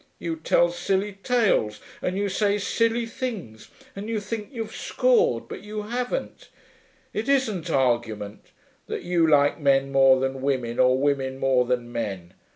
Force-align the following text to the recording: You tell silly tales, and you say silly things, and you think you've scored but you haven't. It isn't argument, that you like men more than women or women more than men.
You 0.17 0.37
tell 0.37 0.71
silly 0.71 1.19
tales, 1.21 1.79
and 2.01 2.17
you 2.17 2.27
say 2.27 2.57
silly 2.57 3.05
things, 3.05 3.69
and 3.95 4.09
you 4.09 4.19
think 4.19 4.49
you've 4.51 4.75
scored 4.75 5.47
but 5.47 5.61
you 5.61 5.83
haven't. 5.83 6.49
It 7.13 7.29
isn't 7.29 7.69
argument, 7.69 8.47
that 8.87 9.03
you 9.03 9.27
like 9.27 9.59
men 9.59 9.91
more 9.91 10.19
than 10.19 10.41
women 10.41 10.79
or 10.79 10.97
women 10.97 11.37
more 11.37 11.65
than 11.65 11.91
men. 11.91 12.33